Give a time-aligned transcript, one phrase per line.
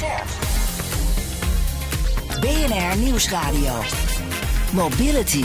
[0.00, 0.28] Scherp.
[2.40, 3.72] BNR Nieuwsradio.
[4.72, 5.44] Mobility.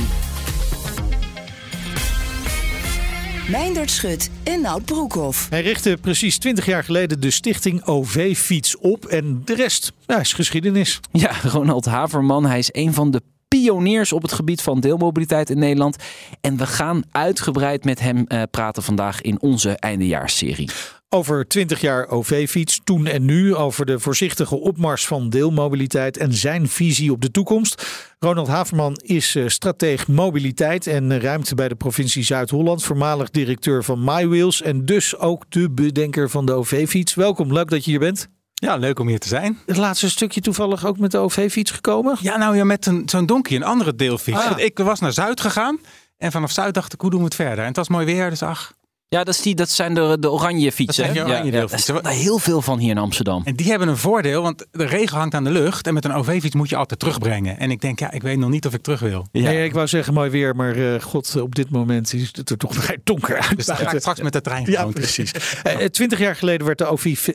[3.50, 5.50] Meindert Schut en Nout Broekhoff.
[5.50, 10.34] Hij richtte precies 20 jaar geleden de stichting OV-fiets op en de rest ja, is
[10.34, 11.00] geschiedenis.
[11.12, 15.60] Ja, Ronald Haverman, hij is een van de pioniers op het gebied van deelmobiliteit in
[15.60, 15.96] Nederland.
[16.42, 20.70] En we gaan uitgebreid met hem uh, praten vandaag in onze eindejaarsserie.
[21.10, 23.56] Over 20 jaar OV-fiets, toen en nu.
[23.56, 27.88] Over de voorzichtige opmars van deelmobiliteit en zijn visie op de toekomst.
[28.20, 32.84] Ronald Haverman is uh, strateeg mobiliteit en ruimte bij de provincie Zuid-Holland.
[32.84, 37.14] Voormalig directeur van MyWheels en dus ook de bedenker van de OV-fiets.
[37.14, 38.28] Welkom, leuk dat je hier bent.
[38.54, 39.58] Ja, leuk om hier te zijn.
[39.66, 42.18] Het laatste stukje toevallig ook met de OV-fiets gekomen?
[42.22, 44.46] Ja, nou ja, met een, zo'n donkey, een andere deelfiets.
[44.46, 44.60] Ah.
[44.60, 45.80] Ik was naar Zuid gegaan
[46.18, 47.60] en vanaf Zuid dacht ik, hoe doen we het verder?
[47.60, 48.74] En het was mooi weer, dus ach,
[49.08, 51.06] ja, dat, is die, dat zijn de, de oranje fietsen.
[51.06, 53.42] Dat zijn oranje ja, er zijn heel veel van hier in Amsterdam.
[53.46, 55.88] En die hebben een voordeel, want de regen hangt aan de lucht.
[55.88, 57.60] En met een OV-fiets moet je altijd terugbrengen.
[57.60, 59.28] En ik denk, ja, ik weet nog niet of ik terug wil.
[59.32, 62.50] Ja, nee, ik wou zeggen mooi weer, maar uh, god, op dit moment is het
[62.50, 63.56] er toch vrij donker uit.
[63.56, 65.32] Dus dan ga ik straks met de trein Ja, precies.
[65.64, 66.88] Eh, twintig jaar geleden werd de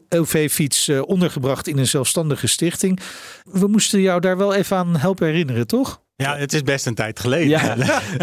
[0.09, 3.01] OV-fiets uh, ondergebracht in een zelfstandige stichting.
[3.45, 6.01] We moesten jou daar wel even aan helpen herinneren, toch?
[6.21, 7.49] Ja, het is best een tijd geleden.
[7.49, 7.77] Ja.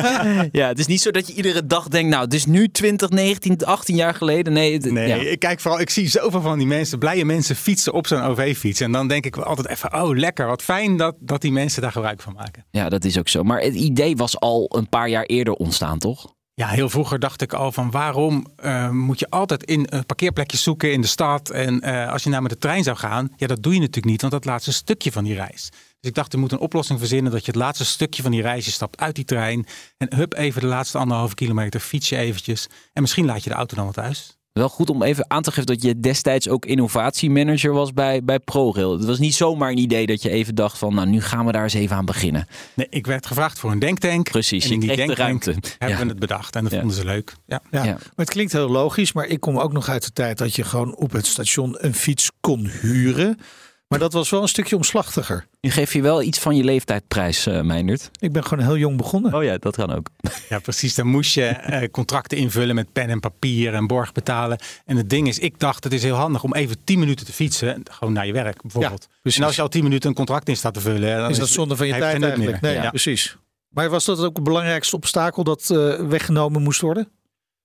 [0.51, 3.09] ja, het is niet zo dat je iedere dag denkt, nou, het is nu 20,
[3.09, 4.53] 19, 18 jaar geleden.
[4.53, 5.15] Nee, nee ja.
[5.15, 8.79] ik kijk vooral, ik zie zoveel van die mensen, blije mensen fietsen op zo'n OV-fiets.
[8.79, 11.91] En dan denk ik altijd even, oh lekker, wat fijn dat, dat die mensen daar
[11.91, 12.65] gebruik van maken.
[12.71, 13.43] Ja, dat is ook zo.
[13.43, 16.35] Maar het idee was al een paar jaar eerder ontstaan, toch?
[16.59, 20.57] Ja, heel vroeger dacht ik al van waarom uh, moet je altijd in een parkeerplekje
[20.57, 21.49] zoeken in de stad.
[21.49, 24.05] En uh, als je nou met de trein zou gaan, ja, dat doe je natuurlijk
[24.05, 25.69] niet, want dat laatste stukje van die reis.
[25.71, 28.41] Dus ik dacht, er moet een oplossing verzinnen dat je het laatste stukje van die
[28.41, 29.65] reis, je stapt uit die trein
[29.97, 32.67] en hup, even de laatste anderhalve kilometer, fiets je eventjes.
[32.93, 34.36] En misschien laat je de auto dan wel thuis.
[34.57, 38.39] Wel goed om even aan te geven dat je destijds ook innovatiemanager was bij, bij
[38.39, 38.91] ProRail.
[38.91, 41.51] Het was niet zomaar een idee dat je even dacht van, nou nu gaan we
[41.51, 42.47] daar eens even aan beginnen.
[42.73, 44.29] Nee, ik werd gevraagd voor een denktank.
[44.31, 45.55] Precies, en in die denktank ruimte.
[45.77, 46.79] hebben we het bedacht en dat ja.
[46.79, 47.35] vonden ze leuk.
[47.45, 47.61] Ja.
[47.71, 47.83] Ja.
[47.83, 47.91] ja.
[47.91, 50.63] maar het klinkt heel logisch, maar ik kom ook nog uit de tijd dat je
[50.63, 53.39] gewoon op het station een fiets kon huren.
[53.87, 55.47] Maar dat was wel een stukje omslachtiger.
[55.61, 58.09] Nu geef je wel iets van je leeftijdprijs, uh, Meindert.
[58.19, 59.33] Ik ben gewoon heel jong begonnen.
[59.33, 60.09] Oh ja, dat kan ook.
[60.49, 60.95] Ja, precies.
[60.95, 64.59] Dan moest je uh, contracten invullen met pen en papier en borg betalen.
[64.85, 67.33] En het ding is, ik dacht het is heel handig om even 10 minuten te
[67.33, 67.83] fietsen.
[67.91, 69.07] Gewoon naar je werk bijvoorbeeld.
[69.23, 71.17] Ja, en als je al 10 minuten een contract in staat te vullen.
[71.17, 72.61] Dan is dat zonde van je tijd eigenlijk.
[72.61, 72.89] Nee, ja.
[72.89, 73.37] precies.
[73.69, 77.07] Maar was dat ook het belangrijkste obstakel dat uh, weggenomen moest worden?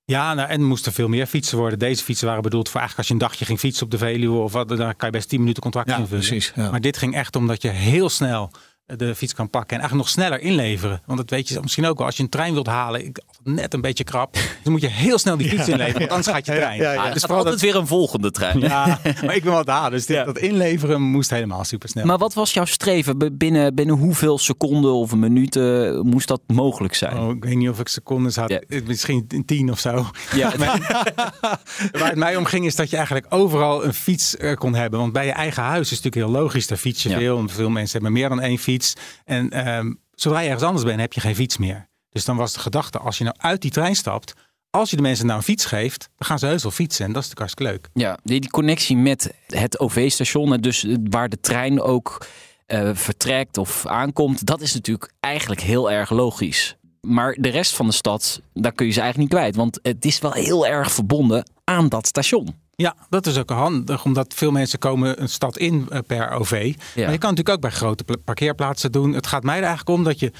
[0.04, 1.78] Ja, nou, en er moesten veel meer fietsen worden.
[1.78, 4.38] Deze fietsen waren bedoeld voor eigenlijk als je een dagje ging fietsen op de Veluwe
[4.38, 6.26] of wat, dan kan je best 10 minuten contract ja, invullen.
[6.26, 6.70] Precies, ja.
[6.70, 8.50] Maar dit ging echt omdat je heel snel
[8.86, 11.02] de fiets kan pakken en eigenlijk nog sneller inleveren.
[11.06, 12.06] Want dat weet je misschien ook wel.
[12.06, 14.36] Als je een trein wilt halen, ik, net een beetje krap.
[14.62, 16.80] Dan moet je heel snel die fiets ja, inleveren, want anders gaat je trein.
[16.80, 17.12] Ja, ja, ja.
[17.12, 17.60] dus altijd dat...
[17.60, 18.60] weer een volgende trein.
[18.60, 19.90] Ja, maar ik ben wat halen.
[19.90, 22.04] Dus dit, dat inleveren moest helemaal super snel.
[22.04, 23.36] Maar wat was jouw streven?
[23.38, 27.18] Binnen, binnen hoeveel seconden of minuten moest dat mogelijk zijn?
[27.18, 28.58] Oh, ik weet niet of ik secondes had.
[28.86, 30.06] Misschien tien of zo.
[30.34, 30.52] Ja.
[31.92, 35.00] Waar het mij om ging is dat je eigenlijk overal een fiets kon hebben.
[35.00, 36.66] Want bij je eigen huis is het natuurlijk heel logisch.
[36.66, 37.38] Daar fiets je veel.
[37.38, 38.71] En veel mensen hebben meer dan één fiets.
[39.24, 41.88] En um, zodra je ergens anders bent, heb je geen fiets meer.
[42.08, 44.34] Dus dan was de gedachte, als je nou uit die trein stapt,
[44.70, 47.04] als je de mensen nou een fiets geeft, dan gaan ze heus wel fietsen.
[47.06, 48.06] En dat is natuurlijk hartstikke leuk.
[48.06, 52.26] Ja, die, connectie met het OV-station, dus waar de trein ook
[52.66, 56.76] uh, vertrekt of aankomt, dat is natuurlijk eigenlijk heel erg logisch.
[57.00, 59.56] Maar de rest van de stad, daar kun je ze eigenlijk niet kwijt.
[59.56, 62.61] Want het is wel heel erg verbonden aan dat station.
[62.82, 66.74] Ja, dat is ook handig, omdat veel mensen komen een stad in per OV.
[66.94, 67.02] Ja.
[67.02, 69.12] Maar je kan natuurlijk ook bij grote parkeerplaatsen doen.
[69.12, 70.32] Het gaat mij er eigenlijk om dat je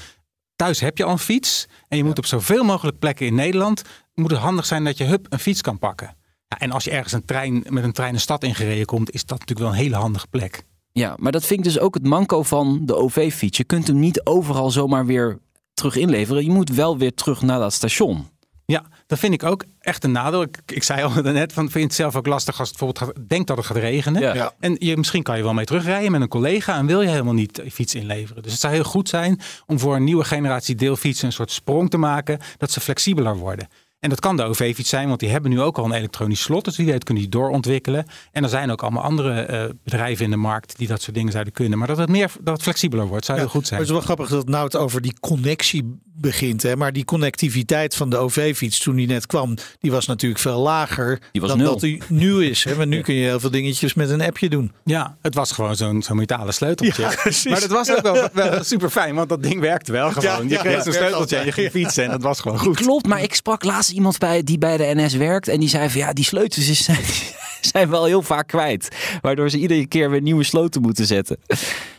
[0.55, 3.81] thuis heb je al een fiets en je moet op zoveel mogelijk plekken in Nederland
[4.13, 6.15] moet het handig zijn dat je hup een fiets kan pakken.
[6.47, 9.25] Ja, en als je ergens een trein met een trein een stad ingereden komt, is
[9.25, 10.63] dat natuurlijk wel een hele handige plek.
[10.91, 13.57] Ja, maar dat vind ik dus ook het manco van de OV-fiets.
[13.57, 15.39] Je kunt hem niet overal zomaar weer
[15.73, 16.43] terug inleveren.
[16.43, 18.27] Je moet wel weer terug naar dat station.
[18.65, 20.41] Ja, dat vind ik ook echt een nadeel.
[20.41, 23.15] Ik, ik zei al net, van, vind je het zelf ook lastig als het bijvoorbeeld
[23.17, 24.21] gaat, denkt dat het gaat regenen.
[24.21, 24.53] Ja.
[24.59, 27.33] En je, misschien kan je wel mee terugrijden met een collega en wil je helemaal
[27.33, 28.43] niet fiets inleveren.
[28.43, 31.89] Dus het zou heel goed zijn om voor een nieuwe generatie deelfietsen een soort sprong
[31.89, 33.67] te maken, dat ze flexibeler worden.
[34.03, 36.65] En dat kan de OV-fiets zijn, want die hebben nu ook al een elektronisch slot.
[36.65, 38.05] Dus wie weet kunnen die doorontwikkelen.
[38.31, 41.31] En er zijn ook allemaal andere uh, bedrijven in de markt die dat soort dingen
[41.31, 41.77] zouden kunnen.
[41.77, 43.79] Maar dat het meer dat het flexibeler wordt, zou heel goed zijn.
[43.79, 46.63] Het is wel grappig dat nou het over die connectie begint.
[46.63, 46.75] Hè?
[46.75, 51.19] Maar die connectiviteit van de OV-fiets toen die net kwam, die was natuurlijk veel lager
[51.31, 52.63] dan dat die nu is.
[52.63, 52.75] Hè?
[52.75, 54.71] Maar nu kun je heel veel dingetjes met een appje doen.
[54.83, 57.01] Ja, het was gewoon zo'n zo'n metalen sleuteltje.
[57.01, 60.49] Ja, maar dat was ook wel, wel super fijn, want dat ding werkte wel gewoon.
[60.49, 62.75] je kreeg zo'n sleuteltje en je ging fietsen en dat was gewoon goed.
[62.75, 65.89] Klopt, maar ik sprak laatst iemand bij die bij de NS werkt en die zei
[65.89, 67.03] van ja, die sleutels zijn,
[67.71, 68.87] zijn wel heel vaak kwijt.
[69.21, 71.37] Waardoor ze iedere keer weer nieuwe sloten moeten zetten.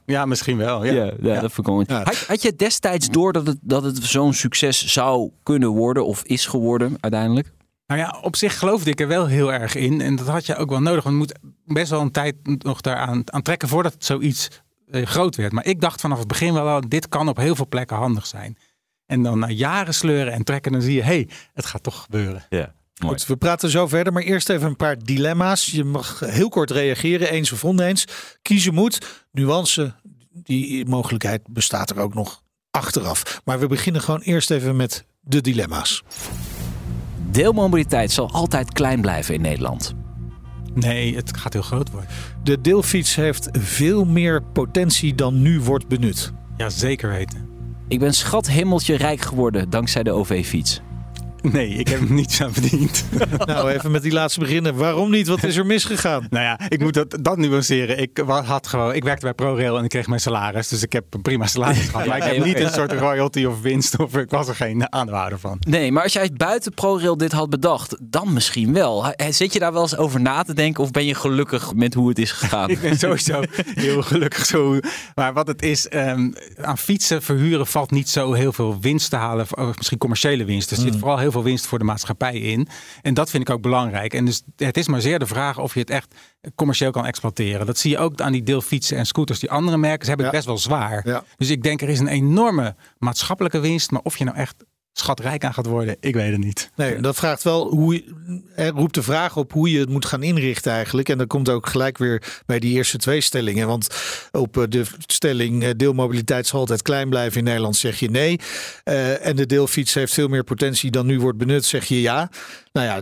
[0.06, 0.84] Ja, misschien wel.
[0.84, 4.04] Ja, ja, ja, dat vond ik had, had, je destijds door dat het, dat het
[4.04, 7.52] zo'n succes zou kunnen worden of is geworden uiteindelijk?
[7.86, 10.00] Nou ja, op zich geloofde ik er wel heel erg in.
[10.00, 11.04] En dat had je ook wel nodig.
[11.04, 12.34] Want je moet best wel een tijd
[12.64, 14.48] nog daaraan aan trekken voordat het zoiets
[14.90, 15.52] eh, groot werd.
[15.52, 18.58] Maar ik dacht vanaf het begin wel, dit kan op heel veel plekken handig zijn.
[19.06, 22.02] En dan na jaren sleuren en trekken, dan zie je, hé, hey, het gaat toch
[22.02, 22.44] gebeuren.
[22.48, 22.74] Ja.
[23.08, 25.66] Goed, we praten zo verder, maar eerst even een paar dilemma's.
[25.66, 28.04] Je mag heel kort reageren, eens of oneens.
[28.42, 29.94] Kiezen moet, nuance,
[30.32, 33.40] die mogelijkheid bestaat er ook nog achteraf.
[33.44, 36.02] Maar we beginnen gewoon eerst even met de dilemma's.
[37.30, 39.94] Deelmobiliteit zal altijd klein blijven in Nederland.
[40.74, 42.10] Nee, het gaat heel groot worden.
[42.42, 46.32] De deelfiets heeft veel meer potentie dan nu wordt benut.
[46.56, 47.48] Ja, zeker weten.
[47.88, 50.80] Ik ben schat hemeltje rijk geworden dankzij de OV-fiets.
[51.52, 53.04] Nee, ik heb hem niets aan verdiend.
[53.46, 54.76] nou, even met die laatste beginnen.
[54.76, 55.26] Waarom niet?
[55.26, 56.26] Wat is er misgegaan?
[56.30, 57.98] nou ja, ik moet dat, dat nuanceren.
[57.98, 60.68] Ik, had gewoon, ik werkte bij ProRail en ik kreeg mijn salaris.
[60.68, 62.06] Dus ik heb een prima salaris gehad.
[62.14, 63.98] Maar ik heb niet een soort royalty of winst.
[63.98, 65.56] Of ik was er geen aandeelhouder van.
[65.60, 69.14] Nee, maar als jij buiten ProRail dit had bedacht, dan misschien wel.
[69.30, 70.82] Zit je daar wel eens over na te denken?
[70.82, 72.70] Of ben je gelukkig met hoe het is gegaan?
[72.70, 73.42] ik ben sowieso
[73.74, 74.78] heel gelukkig zo.
[75.14, 79.16] Maar wat het is, um, aan fietsen verhuren valt niet zo heel veel winst te
[79.16, 79.46] halen.
[79.50, 80.70] Of misschien commerciële winst.
[80.70, 80.98] Er zit mm.
[80.98, 82.68] vooral heel veel winst voor de maatschappij in.
[83.02, 84.14] En dat vind ik ook belangrijk.
[84.14, 86.14] En dus het is maar zeer de vraag of je het echt
[86.54, 87.66] commercieel kan exploiteren.
[87.66, 89.38] Dat zie je ook aan die deelfietsen en scooters.
[89.38, 91.24] Die andere merken ze hebben het best wel zwaar.
[91.36, 93.90] Dus ik denk er is een enorme maatschappelijke winst.
[93.90, 94.64] Maar of je nou echt
[94.98, 96.70] schatrijk aan gaat worden, ik weet het niet.
[96.76, 98.04] Nee, dat vraagt wel hoe
[98.54, 101.08] er roept de vraag op hoe je het moet gaan inrichten eigenlijk.
[101.08, 103.66] En dan komt ook gelijk weer bij die eerste twee stellingen.
[103.66, 103.88] Want
[104.32, 108.40] op eh, de stelling eh, deelmobiliteit zal altijd klein blijven in Nederland zeg je nee.
[108.84, 112.30] Uh, en de deelfiets heeft veel meer potentie dan nu wordt benut, zeg je ja.
[112.72, 113.00] Nou ja,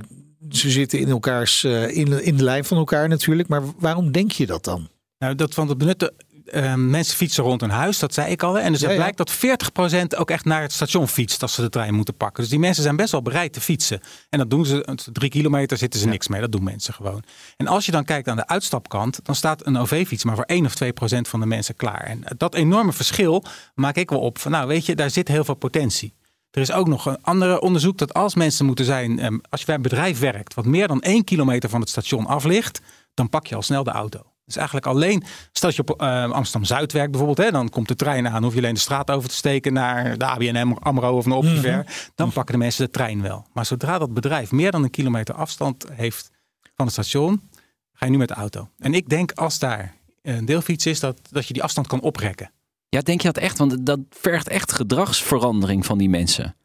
[0.51, 3.49] ze zitten in elkaars in, in de lijn van elkaar natuurlijk.
[3.49, 4.89] Maar waarom denk je dat dan?
[5.19, 6.13] Nou, dat van het benutten
[6.47, 8.59] uh, mensen fietsen rond hun huis, dat zei ik al.
[8.59, 11.69] En dus het blijkt dat 40% ook echt naar het station fietst als ze de
[11.69, 12.43] trein moeten pakken.
[12.43, 14.01] Dus die mensen zijn best wel bereid te fietsen.
[14.31, 16.41] En dat doen ze, drie kilometer zitten ze niks mee.
[16.41, 17.23] Dat doen mensen gewoon.
[17.57, 20.65] En als je dan kijkt aan de uitstapkant, dan staat een OV-fiets maar voor 1
[20.65, 20.87] of 2%
[21.21, 22.05] van de mensen klaar.
[22.05, 23.45] En dat enorme verschil
[23.75, 26.15] maak ik wel op van, nou weet je, daar zit heel veel potentie.
[26.51, 29.67] Er is ook nog een andere onderzoek dat als mensen moeten zijn, ehm, als je
[29.67, 32.81] bij een bedrijf werkt wat meer dan 1 kilometer van het station af ligt,
[33.15, 34.32] dan pak je al snel de auto.
[34.45, 35.23] Dus eigenlijk alleen,
[35.53, 38.59] stel je op uh, Amsterdam-Zuid werkt bijvoorbeeld, hè, dan komt de trein aan, hoef je
[38.59, 41.77] alleen de straat over te steken naar de ABN AMRO of naar Optiver.
[41.77, 41.85] Mm
[42.15, 43.47] Dan pakken de mensen de trein wel.
[43.53, 46.31] Maar zodra dat bedrijf meer dan een kilometer afstand heeft
[46.75, 47.51] van het station,
[47.93, 48.69] ga je nu met de auto.
[48.79, 52.53] En ik denk als daar een deelfiets is, dat, dat je die afstand kan oprekken.
[52.89, 53.59] Ja, denk je dat echt?
[53.59, 56.57] Want dat vergt echt gedragsverandering van die mensen.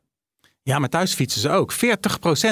[0.67, 1.73] Ja, maar thuis fietsen ze ook.
[1.73, 1.77] 40%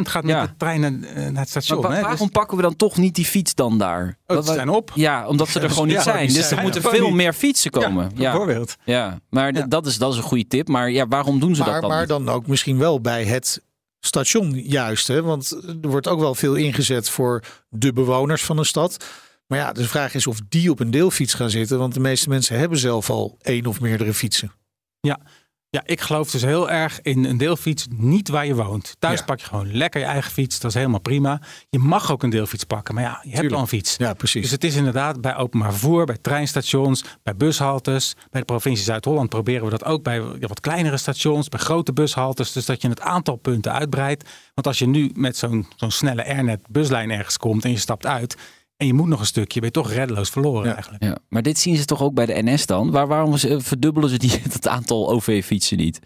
[0.07, 1.81] gaat met de trein eh, naar het station.
[1.81, 4.17] Maar waarom dus- pakken we dan toch niet die fiets dan daar?
[4.27, 4.91] Oh, ze zijn op.
[4.94, 6.27] Ja, omdat ze er gewoon niet zijn.
[6.27, 8.12] Dus er moeten veel meer fietsen komen.
[8.15, 8.75] Ja, bijvoorbeeld.
[8.86, 10.67] Ja, maar Dat, is, dat is een goede tip.
[10.67, 13.62] Maar ja, waarom doen ze dat dan Maar dan ook misschien wel bij het
[14.00, 15.07] station juist.
[15.07, 15.22] Hè?
[15.22, 19.05] Want er wordt ook wel veel ingezet voor de bewoners van een stad.
[19.48, 21.77] Maar ja, de vraag is of die op een deelfiets gaan zitten.
[21.77, 24.51] Want de meeste mensen hebben zelf al één of meerdere fietsen.
[25.00, 25.19] Ja,
[25.75, 28.96] ja, ik geloof dus heel erg in een deelfiets niet waar je woont.
[29.00, 30.60] Thuis pak je gewoon lekker je eigen fiets.
[30.60, 31.41] Dat is helemaal prima.
[31.70, 32.94] Je mag ook een deelfiets pakken.
[32.94, 33.96] Maar ja, je hebt al een fiets.
[33.98, 34.41] Ja, precies.
[34.41, 38.15] Dus het is inderdaad bij openbaar vervoer, bij treinstations, bij bushaltes.
[38.32, 42.51] Bij de provincie Zuid-Holland proberen we dat ook bij wat kleinere stations, bij grote bushaltes.
[42.51, 44.29] Dus dat je het aantal punten uitbreidt.
[44.53, 48.05] Want als je nu met zo'n zo'n snelle Airnet buslijn ergens komt en je stapt
[48.05, 48.36] uit
[48.77, 51.03] en je moet nog een stukje, ben je toch reddeloos verloren eigenlijk.
[51.03, 51.17] Ja.
[51.29, 52.91] Maar dit zien ze toch ook bij de NS dan?
[52.91, 56.00] Waar, waarom verdubbelen ze die, het aantal OV-fietsen niet?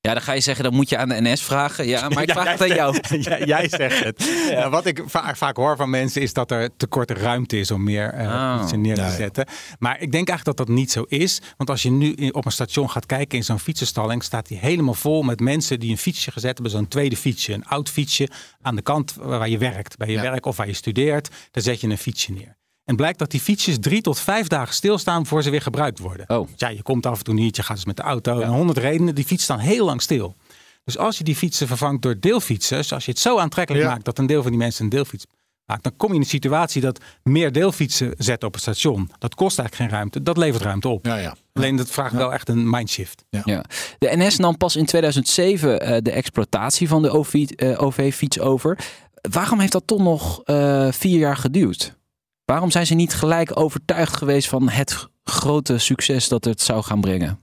[0.00, 1.86] Ja, dan ga je zeggen, dan moet je aan de NS vragen.
[1.86, 3.00] Ja, maar ik vraag het aan jou.
[3.44, 4.16] jij zegt het.
[4.58, 7.82] Nou, wat ik vaak, vaak, hoor van mensen is dat er tekort ruimte is om
[7.82, 8.70] meer uh, oh.
[8.70, 9.46] neer te zetten.
[9.78, 11.40] Maar ik denk eigenlijk dat dat niet zo is.
[11.56, 14.94] Want als je nu op een station gaat kijken in zo'n fietsenstalling, staat die helemaal
[14.94, 16.70] vol met mensen die een fietsje gezet hebben.
[16.70, 18.28] Zo'n tweede fietsje, een oud fietsje
[18.62, 19.96] aan de kant waar je werkt.
[19.96, 22.57] Bij je werk of waar je studeert, daar zet je een fietsje neer.
[22.88, 26.28] En blijkt dat die fietsjes drie tot vijf dagen stilstaan voor ze weer gebruikt worden.
[26.28, 26.48] Oh.
[26.56, 28.40] Ja, je komt af en toe niet, je gaat dus met de auto.
[28.40, 30.36] En honderd redenen, die fiets staan heel lang stil.
[30.84, 34.04] Dus als je die fietsen vervangt door deelfietsen, dus als je het zo aantrekkelijk maakt
[34.04, 35.26] dat een deel van die mensen een deelfiets
[35.64, 39.10] maakt, dan kom je in een situatie dat meer deelfietsen zetten op het station.
[39.18, 41.06] Dat kost eigenlijk geen ruimte, dat levert ruimte op.
[41.06, 41.34] Ja, ja.
[41.52, 43.24] Alleen dat vraagt wel echt een mindshift.
[43.30, 43.42] Ja.
[43.44, 43.64] ja.
[43.98, 47.10] De NS nam pas in 2007 uh, de exploitatie van de
[47.78, 48.78] OV-fiets uh, over.
[49.30, 51.96] Waarom heeft dat toch nog uh, vier jaar geduurd?
[52.50, 57.00] Waarom zijn ze niet gelijk overtuigd geweest van het grote succes dat het zou gaan
[57.00, 57.40] brengen?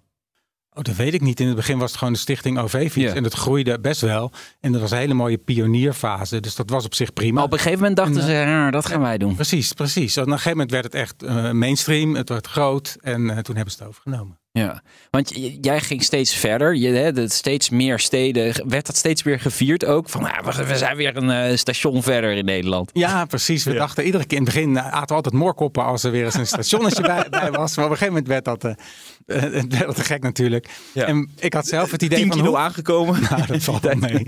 [0.74, 1.40] Oh, dat weet ik niet.
[1.40, 3.14] In het begin was het gewoon de stichting OV-fiets.
[3.14, 4.32] En het groeide best wel.
[4.60, 6.40] En dat was een hele mooie pionierfase.
[6.40, 7.34] Dus dat was op zich prima.
[7.34, 9.36] Maar op een gegeven moment dachten ze, ja, dat gaan wij doen.
[9.36, 10.16] Precies, precies.
[10.16, 12.16] En op een gegeven moment werd het echt uh, mainstream.
[12.16, 12.98] Het werd groot.
[13.02, 14.40] En uh, toen hebben ze het overgenomen.
[14.60, 15.32] Ja, want
[15.62, 16.76] jij ging steeds verder.
[16.76, 18.70] Je, hè, steeds meer steden.
[18.70, 20.10] Werd dat steeds weer gevierd ook?
[20.10, 22.90] Van nou, we zijn weer een uh, station verder in Nederland.
[22.94, 23.64] Ja, precies.
[23.64, 23.78] We ja.
[23.78, 26.48] dachten iedere keer in het begin aten we altijd moorkoppen als er weer eens een
[26.58, 27.76] stationnetje bij, bij, was.
[27.76, 28.84] Maar op een gegeven moment werd dat, uh, werd
[29.96, 30.70] te gek natuurlijk.
[30.94, 31.06] Ja.
[31.06, 32.58] En ik had zelf het idee 10 van kilo hoe...
[32.58, 33.22] aangekomen.
[33.30, 34.12] Nou, dat valt wel mee.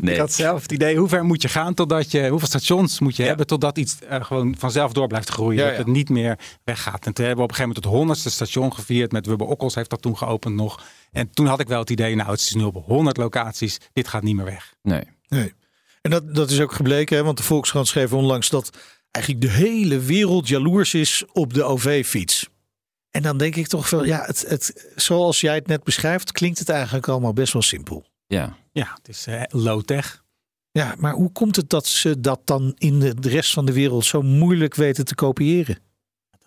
[0.00, 0.14] nee.
[0.14, 3.16] Ik had zelf het idee hoe ver moet je gaan totdat je hoeveel stations moet
[3.16, 3.28] je ja.
[3.28, 5.64] hebben totdat iets uh, gewoon vanzelf door blijft groeien.
[5.64, 7.06] Ja, dat het niet meer weggaat.
[7.06, 9.74] En toen hebben we op een gegeven moment het honderdste station gevierd met Wubbe Okkels
[9.74, 10.84] heeft dat toen geopend nog.
[11.12, 14.08] En toen had ik wel het idee, nou het is nu op 100 locaties, dit
[14.08, 14.74] gaat niet meer weg.
[14.82, 15.04] Nee.
[15.28, 15.52] nee.
[16.02, 17.22] En dat, dat is ook gebleken, hè?
[17.22, 18.70] want de Volkskrant schreef onlangs dat
[19.10, 22.48] eigenlijk de hele wereld jaloers is op de OV-fiets.
[23.16, 26.58] En dan denk ik toch wel, ja, het, het, zoals jij het net beschrijft, klinkt
[26.58, 28.04] het eigenlijk allemaal best wel simpel.
[28.26, 30.22] Ja, ja het is uh, low-tech.
[30.70, 34.04] Ja, maar hoe komt het dat ze dat dan in de, rest van de wereld
[34.04, 35.78] zo moeilijk weten te kopiëren?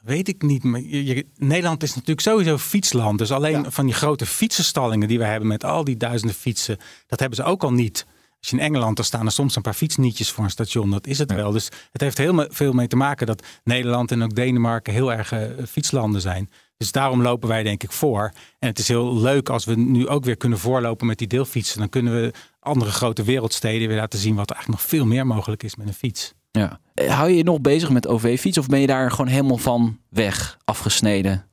[0.01, 0.63] Weet ik niet.
[0.63, 3.17] Maar je, Nederland is natuurlijk sowieso fietsland.
[3.17, 3.71] Dus alleen ja.
[3.71, 7.43] van die grote fietsenstallingen die we hebben met al die duizenden fietsen, dat hebben ze
[7.43, 8.05] ook al niet.
[8.39, 10.91] Als je in Engeland, dan staan er soms een paar fietsnietjes voor een station.
[10.91, 11.35] Dat is het ja.
[11.35, 11.51] wel.
[11.51, 15.31] Dus het heeft heel veel mee te maken dat Nederland en ook Denemarken heel erg
[15.31, 16.49] uh, fietslanden zijn.
[16.77, 18.31] Dus daarom lopen wij denk ik voor.
[18.59, 21.79] En het is heel leuk als we nu ook weer kunnen voorlopen met die deelfietsen.
[21.79, 25.27] Dan kunnen we andere grote wereldsteden weer laten zien wat er eigenlijk nog veel meer
[25.27, 26.33] mogelijk is met een fiets.
[26.51, 26.79] Ja.
[27.07, 30.57] Hou je je nog bezig met OV-fiets of ben je daar gewoon helemaal van weg,
[30.65, 31.48] afgesneden?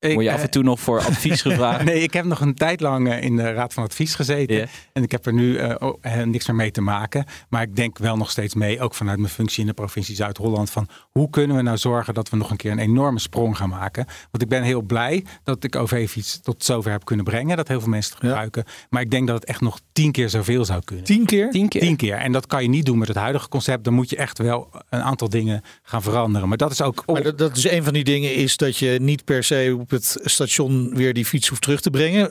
[0.00, 1.84] Ik, Word je af en toe nog voor advies gevraagd?
[1.84, 4.56] nee, ik heb nog een tijd lang in de Raad van Advies gezeten.
[4.56, 4.68] Yeah.
[4.92, 7.24] En ik heb er nu uh, oh, niks meer mee te maken.
[7.48, 10.70] Maar ik denk wel nog steeds mee, ook vanuit mijn functie in de provincie Zuid-Holland,
[10.70, 13.68] van hoe kunnen we nou zorgen dat we nog een keer een enorme sprong gaan
[13.68, 14.06] maken.
[14.30, 17.56] Want ik ben heel blij dat ik OV-fiets tot zover heb kunnen brengen.
[17.56, 18.62] Dat heel veel mensen het gebruiken.
[18.66, 18.72] Ja.
[18.90, 21.04] Maar ik denk dat het echt nog tien keer zoveel zou kunnen.
[21.04, 21.50] Tien keer?
[21.50, 21.80] Tien keer.
[21.80, 22.16] Tien keer.
[22.16, 23.84] En dat kan je niet doen met het huidige concept.
[23.84, 26.48] Dan moet je echt wel een aantal dingen gaan veranderen.
[26.48, 27.02] Maar dat is ook...
[27.06, 30.16] Maar dat, dat is een van die dingen is dat je niet per se het
[30.24, 32.30] station weer die fiets hoeft terug te brengen.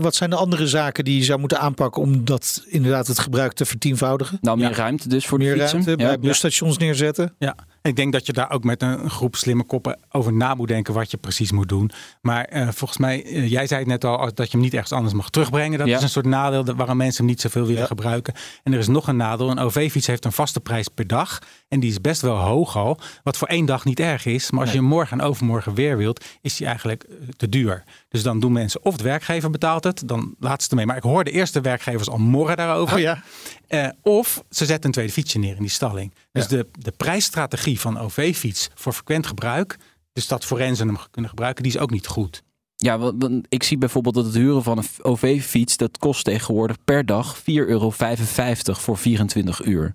[0.00, 3.52] Wat zijn de andere zaken die je zou moeten aanpakken om dat inderdaad het gebruik
[3.52, 4.38] te vertienvoudigen?
[4.40, 4.76] Nou, meer ja.
[4.76, 5.84] ruimte dus voor meer de fietsen.
[5.84, 7.34] ruimte bij busstations neerzetten.
[7.38, 10.68] Ja, ik denk dat je daar ook met een groep slimme koppen over na moet
[10.68, 11.90] denken wat je precies moet doen.
[12.20, 14.92] Maar uh, volgens mij, uh, jij zei het net al, dat je hem niet ergens
[14.92, 15.78] anders mag terugbrengen.
[15.78, 18.34] Dat is een soort nadeel waarom mensen hem niet zoveel willen gebruiken.
[18.62, 19.50] En er is nog een nadeel.
[19.50, 21.38] Een OV-fiets heeft een vaste prijs per dag.
[21.68, 22.98] En die is best wel hoog al.
[23.22, 24.50] Wat voor één dag niet erg is.
[24.50, 27.84] Maar als je hem morgen en overmorgen weer wilt, is die eigenlijk eh, te duur.
[28.08, 30.86] Dus dan doen mensen of de werkgever betaalt het, dan laat ze het mee.
[30.86, 32.96] Maar ik hoorde eerst de werkgevers al morgen daarover.
[32.96, 33.22] Oh ja.
[33.68, 36.14] Uh, of ze zetten een tweede fietsje neer in die stalling.
[36.32, 36.48] Dus ja.
[36.48, 39.76] de, de prijsstrategie van OV-fiets voor frequent gebruik,
[40.12, 42.42] dus dat forensen hem kunnen gebruiken, die is ook niet goed.
[42.76, 47.06] Ja, want ik zie bijvoorbeeld dat het huren van een OV-fiets, dat kost tegenwoordig per
[47.06, 49.94] dag 4,55 euro voor 24 uur.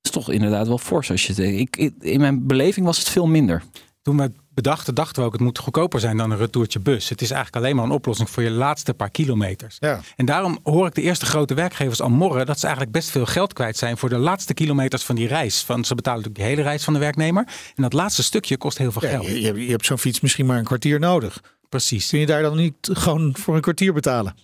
[0.00, 3.08] Dat is toch inderdaad wel fors als je het ik, In mijn beleving was het
[3.08, 3.62] veel minder.
[4.02, 7.08] Toen we bedachten, dachten we ook, het moet goedkoper zijn dan een retourtje bus.
[7.08, 9.76] Het is eigenlijk alleen maar een oplossing voor je laatste paar kilometers.
[9.80, 10.00] Ja.
[10.16, 13.26] En daarom hoor ik de eerste grote werkgevers al morren dat ze eigenlijk best veel
[13.26, 15.62] geld kwijt zijn voor de laatste kilometers van die reis.
[15.62, 17.46] Van, ze betalen natuurlijk de hele reis van de werknemer.
[17.74, 19.26] En dat laatste stukje kost heel veel ja, geld.
[19.26, 21.40] Je, je, je hebt zo'n fiets misschien maar een kwartier nodig.
[21.68, 22.08] Precies.
[22.08, 24.34] Kun je daar dan niet gewoon voor een kwartier betalen?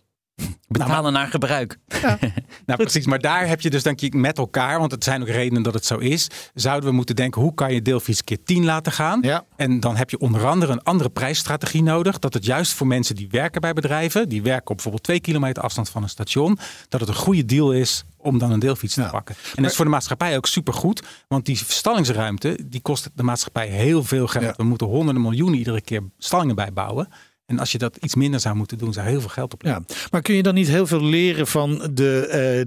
[0.69, 1.79] Betalen nou, naar gebruik.
[2.03, 2.19] Ja.
[2.67, 3.07] nou, precies.
[3.07, 5.75] Maar daar heb je dus denk ik met elkaar, want het zijn ook redenen dat
[5.75, 6.27] het zo is.
[6.55, 9.19] Zouden we moeten denken, hoe kan je deelfiets keer 10 laten gaan?
[9.23, 9.45] Ja.
[9.57, 12.19] En dan heb je onder andere een andere prijsstrategie nodig.
[12.19, 15.63] Dat het juist voor mensen die werken bij bedrijven, die werken op bijvoorbeeld twee kilometer
[15.63, 19.01] afstand van een station, dat het een goede deal is om dan een deelfiets te
[19.01, 19.11] Ja.
[19.11, 19.35] pakken.
[19.55, 23.69] En dat is voor de maatschappij ook supergoed, want die stallingsruimte, die kost de maatschappij
[23.69, 24.45] heel veel geld.
[24.45, 24.55] Ja.
[24.57, 27.09] We moeten honderden miljoenen iedere keer stallingen bijbouwen.
[27.51, 29.63] En als je dat iets minder zou moeten doen, zou heel veel geld op.
[29.63, 32.65] Ja, maar kun je dan niet heel veel leren van de eh,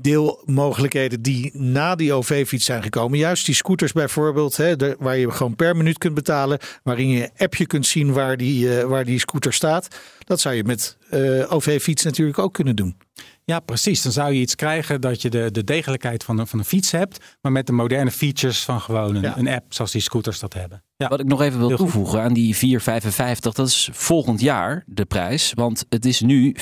[0.00, 3.18] deelmogelijkheden die na die OV-fiets zijn gekomen?
[3.18, 7.66] Juist die scooters bijvoorbeeld, hè, waar je gewoon per minuut kunt betalen, waarin je appje
[7.66, 9.88] kunt zien waar die, eh, waar die scooter staat.
[10.24, 12.96] Dat zou je met eh, OV-fiets natuurlijk ook kunnen doen.
[13.44, 14.02] Ja, precies.
[14.02, 16.90] Dan zou je iets krijgen dat je de, de degelijkheid van een, van een fiets
[16.90, 19.38] hebt, maar met de moderne features van gewoon een, Ja.
[19.38, 20.82] een app zoals die scooters dat hebben.
[20.96, 21.08] Ja.
[21.08, 21.86] Wat ik nog even wil Heel goed.
[21.86, 25.52] toevoegen aan die 4,55, dat is volgend jaar de prijs.
[25.54, 26.54] Want het is nu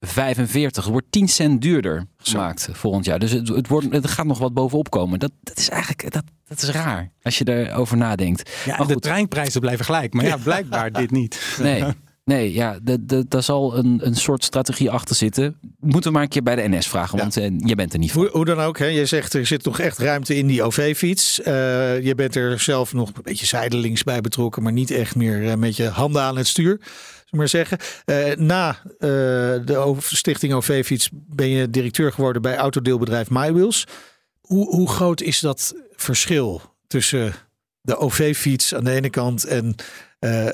[0.00, 0.84] 45.
[0.84, 3.18] Het wordt 10 cent duurder gemaakt volgend jaar.
[3.18, 5.18] Dus het, het, wordt, het gaat nog wat bovenop komen.
[5.18, 8.50] Dat, dat is eigenlijk dat, dat is raar als je erover nadenkt.
[8.64, 10.12] Ja, maar de treinprijzen blijven gelijk.
[10.14, 11.56] Maar ja, blijkbaar dit niet.
[11.60, 11.84] Nee.
[12.30, 12.78] Nee, ja,
[13.28, 15.56] daar zal een, een soort strategie achter zitten.
[15.78, 17.42] Moeten we maar een keer bij de NS vragen, want ja.
[17.42, 18.22] Eh, je bent er niet voor.
[18.22, 18.86] Hoe, hoe, dan ook, hè?
[18.86, 21.40] je zegt er zit nog echt ruimte in die OV-fiets.
[21.40, 21.44] Uh,
[22.00, 25.54] je bent er zelf nog een beetje zijdelings bij betrokken, maar niet echt meer uh,
[25.54, 26.80] met je handen aan het stuur.
[27.30, 27.78] Maar zeggen.
[28.06, 33.86] Uh, na de stichting OV-fiets ben je directeur geworden bij autodeelbedrijf MyWheels.
[34.40, 37.34] Hoe, hoe groot is dat verschil tussen
[37.80, 39.74] de OV-fiets aan de ene kant en
[40.20, 40.46] uh,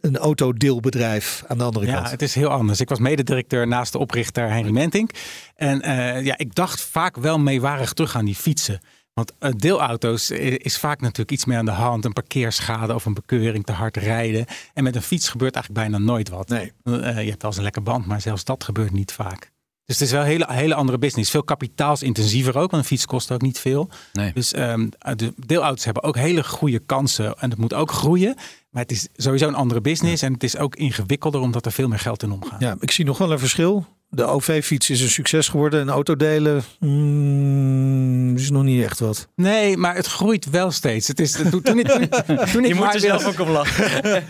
[0.00, 2.06] een autodeelbedrijf aan de andere ja, kant.
[2.06, 2.80] Ja, het is heel anders.
[2.80, 5.10] Ik was mededirecteur naast de oprichter Henry Mentink.
[5.56, 8.80] En uh, ja, ik dacht vaak wel meewarig terug aan die fietsen.
[9.12, 12.04] Want deelauto's is vaak natuurlijk iets meer aan de hand.
[12.04, 14.46] Een parkeerschade of een bekeuring te hard rijden.
[14.74, 16.48] En met een fiets gebeurt eigenlijk bijna nooit wat.
[16.48, 16.72] Nee.
[16.84, 19.50] je hebt wel eens een lekker band, maar zelfs dat gebeurt niet vaak.
[19.88, 21.30] Dus het is wel een hele, hele andere business.
[21.30, 23.88] Veel kapitaalsintensiever ook, want een fiets kost ook niet veel.
[24.12, 24.32] Nee.
[24.32, 27.38] Dus um, de deelauto's hebben ook hele goede kansen.
[27.38, 28.34] En het moet ook groeien.
[28.70, 30.22] Maar het is sowieso een andere business.
[30.22, 32.60] En het is ook ingewikkelder omdat er veel meer geld in omgaat.
[32.60, 33.86] Ja, ik zie nog wel een verschil.
[34.10, 39.28] De OV-fiets is een succes geworden en autodelen mm, is nog niet echt wat.
[39.34, 41.08] Nee, maar het groeit wel steeds.
[41.08, 42.08] Het is, toen, toen, ik, toen,
[42.52, 44.02] toen ik Je moet er zelf ook op lachen.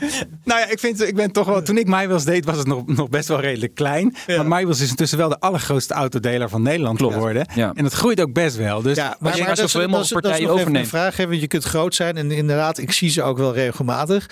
[0.44, 1.62] nou ja, ik, vind, ik ben toch wel...
[1.62, 4.16] Toen ik MyWheels deed, was het nog, nog best wel redelijk klein.
[4.26, 4.42] Ja.
[4.42, 7.46] Maar MyWheels is intussen wel de allergrootste autodeler van Nederland geworden.
[7.54, 7.72] Ja.
[7.74, 8.82] En het groeit ook best wel.
[8.82, 10.74] Dus ja, maar, je maar maar dat, dat, is, mogelijk dat is partijen nog even
[10.74, 11.16] een vraag.
[11.16, 14.26] Hè, want je kunt groot zijn en inderdaad, ik zie ze ook wel regelmatig.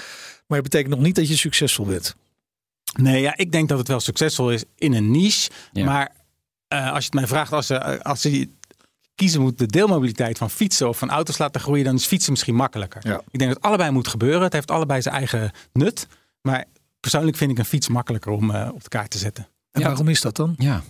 [0.47, 2.17] Maar het betekent nog niet dat je succesvol bent.
[2.97, 5.51] Nee, ja, ik denk dat het wel succesvol is in een niche.
[5.73, 5.85] Ja.
[5.85, 6.13] Maar
[6.75, 8.49] uh, als je het mij vraagt, als ze, als ze
[9.15, 12.55] kiezen moet de deelmobiliteit van fietsen of van auto's laten groeien, dan is fietsen misschien
[12.55, 13.07] makkelijker.
[13.09, 13.21] Ja.
[13.31, 14.43] Ik denk dat allebei moet gebeuren.
[14.43, 16.07] Het heeft allebei zijn eigen nut.
[16.41, 16.65] Maar
[17.01, 19.49] persoonlijk vind ik een fiets makkelijker om uh, op de kaart te zetten.
[19.71, 19.87] En Ja.
[19.87, 20.55] waarom is dat dan?
[20.59, 20.83] Ja.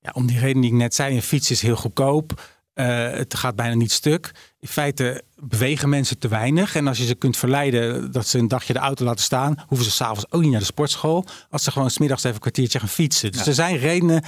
[0.00, 2.42] Ja, om die reden die ik net zei, een fiets is heel goedkoop.
[2.74, 4.30] Uh, het gaat bijna niet stuk.
[4.60, 6.74] In feite bewegen mensen te weinig.
[6.74, 9.86] En als je ze kunt verleiden dat ze een dagje de auto laten staan, hoeven
[9.86, 11.24] ze s'avonds ook niet naar de sportschool.
[11.50, 13.30] Als ze gewoon smiddags even een kwartiertje gaan fietsen.
[13.32, 13.46] Dus Ja.
[13.46, 14.22] er zijn redenen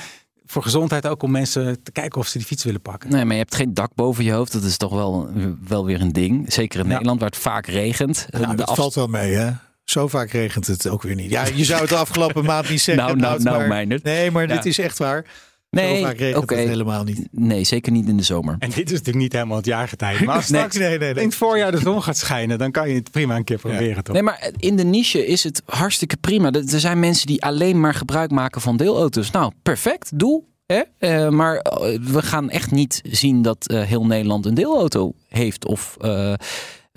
[0.47, 3.11] voor gezondheid ook om mensen te kijken of ze die fiets willen pakken.
[3.11, 4.53] Nee, maar je hebt geen dak boven je hoofd.
[4.53, 5.31] Dat is toch wel,
[5.69, 6.53] wel weer een ding.
[6.53, 6.91] Zeker in Ja.
[6.93, 8.27] Nederland, waar het vaak regent.
[8.31, 9.51] Nou, de dat af- valt wel mee, hè?
[9.85, 11.31] Zo vaak regent het ook weer niet.
[11.31, 13.05] Ja, je zou het de afgelopen maand niet zeggen.
[13.05, 13.87] Nou, nou, nou, maar-.
[14.03, 14.55] Nee, maar Ja.
[14.55, 15.25] dit is echt waar.
[15.77, 16.55] Nee, regent oké.
[16.55, 17.29] het helemaal niet.
[17.31, 18.57] Nee, zeker niet in de zomer.
[18.59, 20.25] En dit is natuurlijk niet helemaal het jaargetijde.
[20.25, 20.61] Maar als Nee.
[20.61, 23.37] straks Nee, nee, in het voorjaar de zon gaat schijnen, dan kan je het prima
[23.37, 24.15] een keer proberen, toch?
[24.15, 26.51] Nee, maar in de niche is het hartstikke prima.
[26.51, 29.31] Er zijn mensen die alleen maar gebruik maken van deelauto's.
[29.31, 30.43] Nou, perfect, doe.
[30.67, 30.83] Hè?
[30.99, 35.67] Eh, maar eh, we gaan echt niet zien dat eh, heel Nederland een deelauto heeft
[35.67, 36.35] of eh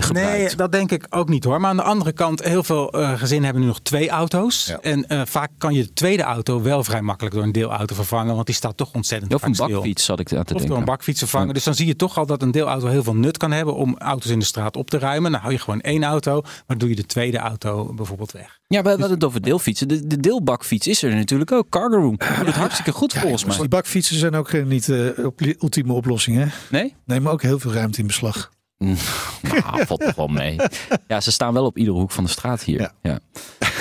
[0.04, 0.38] gebruikt.
[0.48, 1.60] Nee, dat denk ik ook niet hoor.
[1.62, 4.66] Maar aan de andere kant, heel veel eh, gezinnen hebben nu nog twee auto's.
[4.66, 4.80] Ja.
[4.82, 8.34] En eh, vaak kan je de tweede auto wel vrij makkelijk door een deelauto vervangen.
[8.36, 9.78] Want die staat toch ontzettend of een vaak stil.
[9.78, 10.78] bakfiets zat ik aan te Of door denken.
[10.78, 11.48] een bakfiets vervangen.
[11.48, 11.54] Ja.
[11.54, 13.96] Dus dan zie je toch al dat een deelauto heel veel nut kan hebben om
[13.98, 15.32] auto's in de straat op te ruimen.
[15.32, 18.60] Dan hou je gewoon één auto, maar doe je de tweede auto bijvoorbeeld weg.
[18.68, 19.88] Ja, we hadden het over deelfietsen.
[19.88, 21.70] De, de deelbakfiets is er natuurlijk ook.
[21.70, 22.18] Cargo Room.
[22.38, 23.60] Doet het hartstikke goed volgens Dus mij.
[23.60, 26.46] die bakfietsen zijn ook eh, niet de ultieme oplossing, hè?
[26.70, 26.96] Nee?
[27.06, 28.54] Nemen ook heel veel ruimte in beslag.
[29.52, 30.56] Nou, valt toch wel mee.
[31.08, 32.80] Ja, ze staan wel op iedere hoek van de straat hier.
[32.80, 32.92] Ja.
[33.02, 33.20] Ja.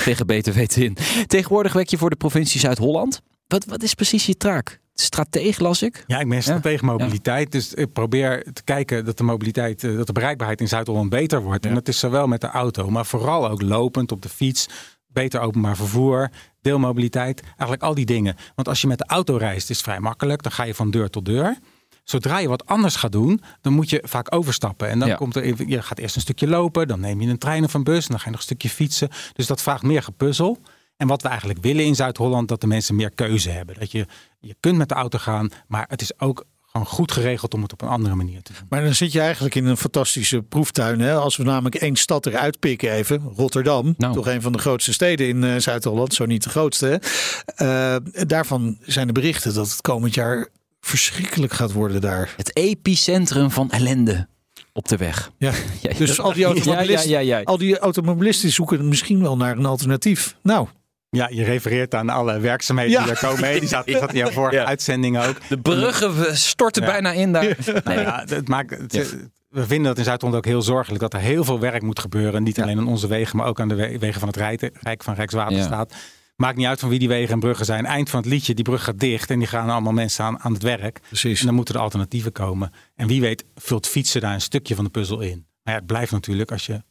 [0.04, 0.96] Tegen beter weten in.
[1.26, 3.20] Tegenwoordig werk je voor de provincie Zuid-Holland.
[3.46, 4.80] Wat, wat is precies je taak?
[4.94, 6.04] Strateeg las ik.
[6.06, 7.52] Ja, ik ben stratege mobiliteit.
[7.52, 11.42] Dus ik probeer te kijken dat de mobiliteit, eh, dat de bereikbaarheid in Zuid-Holland beter
[11.42, 11.66] wordt.
[11.66, 14.68] En dat is zowel met de auto, maar vooral ook lopend op de fiets.
[15.06, 18.36] Beter openbaar vervoer, deelmobiliteit, eigenlijk al die dingen.
[18.54, 20.42] Want als je met de auto reist, is het vrij makkelijk.
[20.42, 21.58] Dan ga je van deur tot deur.
[22.04, 24.88] Zodra je wat anders gaat doen, dan moet je vaak overstappen.
[24.88, 25.14] En dan Ja.
[25.14, 27.74] komt er even, je gaat eerst een stukje lopen, dan neem je een trein of
[27.74, 29.08] een bus, en dan ga je nog een stukje fietsen.
[29.32, 30.58] Dus dat vraagt meer gepuzzel.
[30.96, 33.74] En wat we eigenlijk willen in Zuid-Holland, dat de mensen meer keuze hebben.
[33.78, 34.06] Dat je,
[34.40, 37.72] je kunt met de auto gaan, maar het is ook gewoon goed geregeld om het
[37.72, 38.62] op een andere manier te doen.
[38.68, 41.00] Maar dan zit je eigenlijk in een fantastische proeftuin.
[41.00, 41.14] Hè?
[41.14, 43.22] Als we namelijk één stad eruit pikken even.
[43.36, 44.14] Rotterdam, Nou.
[44.14, 46.14] toch een van de grootste steden in eh, Zuid-Holland.
[46.14, 46.86] Zo niet de grootste.
[46.86, 47.94] hè.
[47.94, 50.48] Eh, daarvan zijn de berichten dat het komend jaar
[50.84, 52.34] verschrikkelijk gaat worden daar.
[52.36, 54.26] Het epicentrum van ellende
[54.72, 55.30] op de weg.
[55.38, 55.52] Ja.
[55.82, 57.44] Ja, Dus al die automobilisten, ja, ja, ja.
[57.44, 60.36] Al die automobilisten zoeken misschien wel naar een alternatief.
[60.42, 60.68] Nou,
[61.10, 63.02] Ja, je refereert aan alle werkzaamheden Ja.
[63.02, 63.52] die er komen.
[63.60, 64.64] Die zat, die zat in jouw vorige Ja.
[64.64, 65.36] uitzending ook.
[65.48, 66.88] De bruggen storten Ja.
[66.88, 67.56] bijna in daar.
[67.84, 69.16] Nou ja, het maakt, het-
[69.48, 72.42] We vinden dat in Zuid-Holland ook heel zorgelijk dat er heel veel werk moet gebeuren.
[72.42, 75.02] Niet alleen aan onze wegen, maar ook aan de we- wegen van het Rijk, Rijk
[75.02, 75.94] van Rijkswaterstaat.
[76.36, 77.86] Maakt niet uit van wie die wegen en bruggen zijn.
[77.86, 80.52] Eind van het liedje, die brug gaat dicht en die gaan allemaal mensen aan, aan
[80.52, 81.00] het werk.
[81.08, 81.40] precies.
[81.40, 82.72] En dan moeten er alternatieven komen.
[82.94, 85.46] En wie weet vult fietsen daar een stukje van de puzzel in.
[85.62, 86.82] Maar ja, het blijft natuurlijk als je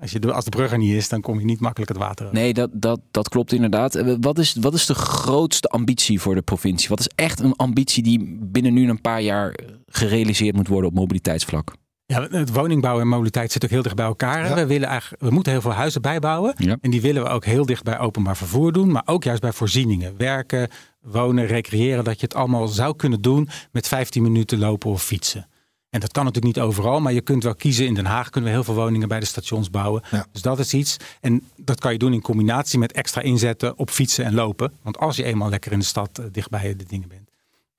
[0.00, 2.26] Als, je, als de brug er niet is, dan kom je niet makkelijk het water
[2.26, 2.38] over.
[2.38, 3.94] Nee, dat, dat, dat klopt inderdaad.
[3.94, 6.88] Eh, wat is, wat is de grootste ambitie voor de provincie?
[6.88, 10.96] Wat is echt een ambitie die binnen nu een paar jaar gerealiseerd moet worden op
[10.96, 11.74] mobiliteitsvlak?
[12.10, 14.54] Ja, het woningbouw en mobiliteit zitten ook heel dicht bij elkaar.
[14.54, 16.54] We, willen eigenlijk, we moeten heel veel huizen bijbouwen.
[16.80, 18.90] En die willen we ook heel dicht bij openbaar vervoer doen.
[18.90, 20.16] Maar ook juist bij voorzieningen.
[20.16, 20.68] Werken,
[21.00, 22.04] wonen, recreëren.
[22.04, 25.46] Dat je het allemaal zou kunnen doen met 15 minuten lopen of fietsen.
[25.90, 27.86] En dat kan natuurlijk niet overal, maar je kunt wel kiezen.
[27.86, 30.02] In Den Haag kunnen we heel veel woningen bij de stations bouwen.
[30.32, 30.96] Dus dat is iets.
[31.20, 34.72] En dat kan je doen in combinatie met extra inzetten op fietsen en lopen.
[34.82, 37.29] Want als je eenmaal lekker in de stad uh, dichtbij de dingen bent,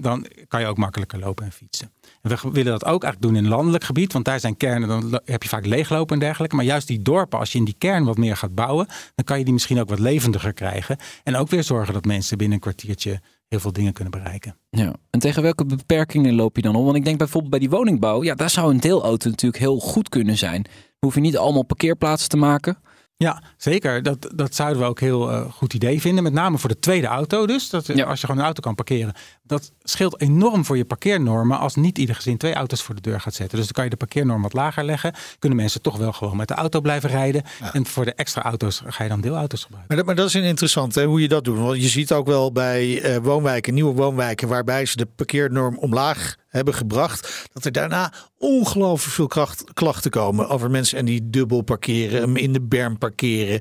[0.02, 1.92] dan kan je ook makkelijker lopen en fietsen.
[2.22, 5.20] En we willen dat ook eigenlijk doen in landelijk gebied, want daar zijn kernen, dan
[5.26, 6.56] heb je vaak leeglopen en dergelijke.
[6.56, 9.38] Maar juist die dorpen, als je in die kern wat meer gaat bouwen, dan kan
[9.38, 10.98] je die misschien ook wat levendiger krijgen.
[11.24, 14.58] En ook weer zorgen dat mensen binnen een kwartiertje heel veel dingen kunnen bereiken.
[14.70, 14.94] Ja.
[15.10, 16.84] En tegen welke beperkingen loop je dan om?
[16.84, 20.10] Want ik denk bijvoorbeeld bij die woningbouw, ja, daar zou een deelauto natuurlijk heel goed
[20.10, 20.66] kunnen zijn.
[21.00, 22.78] Hoef je niet allemaal parkeerplaatsen te maken.
[23.22, 24.04] Ja, zeker.
[24.04, 26.24] Dat, dat zouden we ook heel uh, goed idee vinden.
[26.24, 27.70] Met name voor de tweede auto dus.
[27.70, 29.14] Dat, Als je gewoon een auto kan parkeren.
[29.44, 33.20] Dat scheelt enorm voor je parkeernormen als niet ieder gezin twee auto's voor de deur
[33.20, 33.58] gaat zetten.
[33.58, 35.14] Dus dan kan je de parkeernorm wat lager leggen.
[35.40, 37.44] Kunnen mensen toch wel gewoon met de auto blijven rijden.
[37.74, 39.96] En voor de extra auto's ga je dan deelauto's gebruiken.
[39.96, 41.58] Maar dat, maar dat is interessant hè, hoe je dat doet.
[41.58, 46.36] Want je ziet ook wel bij uh, woonwijken, nieuwe woonwijken, waarbij ze de parkeernorm omlaag
[46.52, 47.48] hebben gebracht.
[47.54, 52.38] Dat er daarna ongelooflijk veel kracht, klachten komen over mensen en die dubbel parkeren, hem
[52.38, 53.60] in de berm parkeren.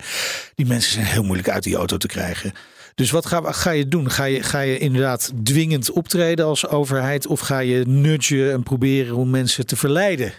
[0.54, 2.52] Die mensen zijn heel moeilijk uit die auto te krijgen.
[2.94, 4.10] Dus wat ga, ga je doen?
[4.10, 7.26] Ga je, ga je inderdaad dwingend optreden als overheid?
[7.26, 10.32] Of ga je nudgen en proberen om mensen te verleiden?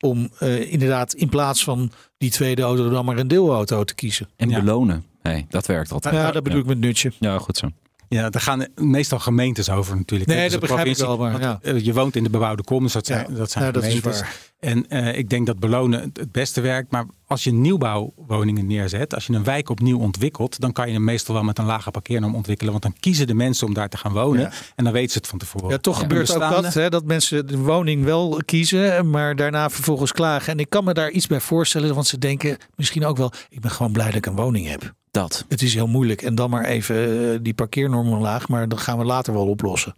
[0.00, 4.28] Om uh, inderdaad in plaats van die tweede auto dan maar een deelauto te kiezen.
[4.36, 4.58] En ja.
[4.60, 5.04] belonen.
[5.22, 6.14] Nee, dat werkt altijd.
[6.14, 7.12] Ja, dat bedoel ik met nudgen.
[7.18, 7.70] Ja, goed zo.
[8.08, 10.30] Ja, daar gaan meestal gemeentes over natuurlijk.
[10.30, 11.18] Nee, dat begrijp ik wel.
[11.18, 11.60] Maar, ja.
[11.62, 14.18] Je woont in de bebouwde commons, dat zijn, ja, dat zijn ja, gemeentes.
[14.18, 14.24] Dat.
[14.58, 16.90] En uh, ik denk dat belonen het beste werkt.
[16.90, 21.04] Maar als je nieuwbouwwoningen neerzet, als je een wijk opnieuw ontwikkelt, dan kan je hem
[21.04, 22.72] meestal wel met een lage parkeernorm ontwikkelen.
[22.72, 24.40] Want dan kiezen de mensen om daar te gaan wonen.
[24.40, 24.52] Ja.
[24.74, 25.70] En dan weten ze het van tevoren.
[25.70, 30.12] Ja, toch gebeurt ook dat, hè, dat mensen de woning wel kiezen, maar daarna vervolgens
[30.12, 30.52] klagen.
[30.52, 33.60] En ik kan me daar iets bij voorstellen, want ze denken misschien ook wel, ik
[33.60, 34.94] ben gewoon blij dat ik een woning heb.
[35.16, 35.44] Dat.
[35.48, 36.22] Het is heel moeilijk.
[36.22, 39.94] En dan maar even die parkeernorm omlaag, maar dat gaan we later wel oplossen.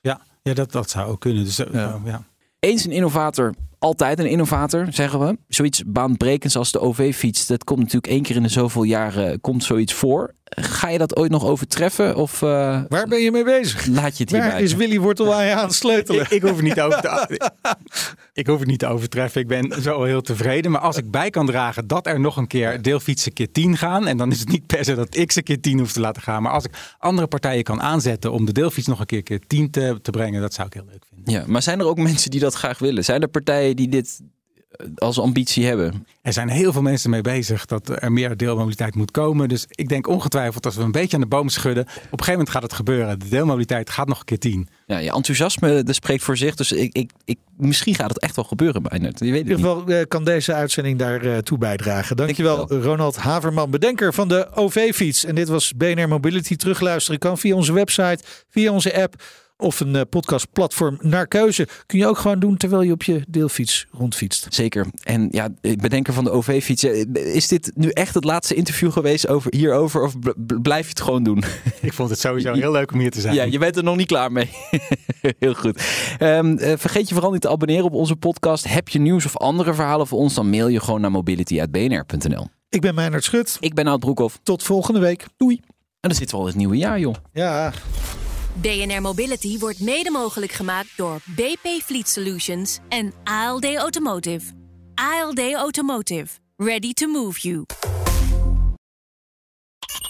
[0.00, 1.44] Ja, ja dat, dat zou ook kunnen.
[1.44, 2.00] Dus, ja.
[2.04, 2.24] ja.
[2.58, 5.38] Eens een innovator, altijd een innovator, zeggen we.
[5.48, 9.64] Zoiets baanbrekends als de OV-fiets, dat komt natuurlijk één keer in de zoveel jaren komt
[9.64, 10.34] zoiets voor.
[10.50, 12.16] Ga je dat ooit nog overtreffen?
[12.16, 13.86] Of, uh, Waar ben je mee bezig?
[13.86, 16.20] Laat je het Waar is Willy Wortel aan je aan het sleutelen?
[16.22, 17.40] ik, ik, hoef het niet over te,
[18.40, 19.40] ik hoef het niet te overtreffen.
[19.40, 20.70] Ik ben zo heel tevreden.
[20.70, 24.06] Maar als ik bij kan dragen dat er nog een keer deelfietsen keer 10 gaan.
[24.06, 26.22] En dan is het niet per se dat ik ze keer 10 hoef te laten
[26.22, 26.42] gaan.
[26.42, 29.70] Maar als ik andere partijen kan aanzetten om de deelfiets nog een keer keer 10
[29.70, 30.40] te, te brengen.
[30.40, 31.32] Dat zou ik heel leuk vinden.
[31.32, 33.04] Ja, maar zijn er ook mensen die dat graag willen?
[33.04, 34.20] Zijn er partijen die dit
[34.94, 36.06] als ambitie hebben.
[36.22, 39.48] Er zijn heel veel mensen mee bezig dat er meer deelmobiliteit moet komen.
[39.48, 41.82] Dus ik denk ongetwijfeld als we een beetje aan de boom schudden.
[41.82, 43.18] Op een gegeven moment gaat het gebeuren.
[43.18, 44.68] De deelmobiliteit gaat nog een keer tien.
[44.86, 46.54] Ja, je enthousiasme dat spreekt voor zich.
[46.54, 49.06] Dus ik, ik, ik, misschien gaat het echt wel gebeuren bijna.
[49.06, 52.16] Je weet In ieder geval uh, kan deze uitzending daartoe toe bijdragen.
[52.16, 55.24] Dankjewel, Dankjewel, Ronald Haverman, bedenker van de OV-fiets.
[55.24, 56.56] En dit was BNR Mobility.
[56.56, 59.14] Terugluisteren kan via onze website, via onze app
[59.58, 61.68] of een uh, podcastplatform naar keuze.
[61.86, 64.46] Kun je ook gewoon doen terwijl je op je deelfiets rondfietst.
[64.50, 64.86] Zeker.
[65.02, 66.84] En ja, bedenker van de OV-fiets.
[67.12, 70.02] Is dit nu echt het laatste interview geweest over, hierover?
[70.02, 70.14] Of
[70.62, 71.42] blijf je het gewoon doen?
[71.80, 73.34] Ik vond het sowieso heel leuk om hier te zijn.
[73.34, 74.50] Ja, je bent er nog niet klaar mee.
[75.38, 75.82] heel goed.
[76.20, 78.68] Um, uh, vergeet je vooral niet te abonneren op onze podcast.
[78.68, 80.34] Heb je nieuws of andere verhalen voor ons?
[80.34, 82.46] Dan mail je gewoon naar mobility.bnr.nl.
[82.68, 83.56] Ik ben Meijnerd Schut.
[83.60, 84.38] Ik ben Oud Broekhoff.
[84.42, 85.26] Tot volgende week.
[85.36, 85.60] Doei.
[86.00, 87.14] En dan zitten we al het nieuwe jaar, joh.
[87.32, 87.72] Ja.
[88.60, 94.52] BNR Mobility wordt mede mogelijk gemaakt door BP Fleet Solutions en ALD Automotive.
[94.94, 96.26] ALD Automotive.
[96.56, 97.64] Ready to move you.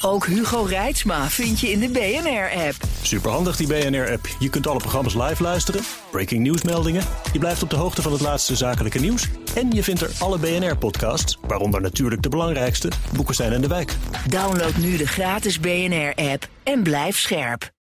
[0.00, 2.74] Ook Hugo Reitsma vind je in de BNR-app.
[3.02, 4.28] Superhandig die BNR-app.
[4.38, 7.02] Je kunt alle programma's live luisteren, breaking nieuwsmeldingen.
[7.32, 9.28] Je blijft op de hoogte van het laatste zakelijke nieuws.
[9.54, 13.96] En je vindt er alle BNR-podcasts, waaronder natuurlijk de belangrijkste, Boeken zijn in de wijk.
[14.28, 17.76] Download nu de gratis BNR-app en blijf scherp.